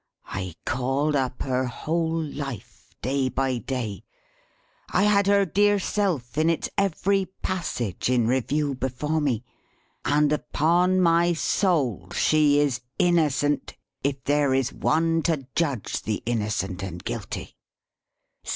[0.33, 4.03] I called up her whole life, day by day;
[4.89, 9.43] I had her dear self, in its every passage, in review before me.
[10.03, 16.81] And upon my soul she is innocent, if there is One to judge the innocent
[16.81, 17.55] and guilty!"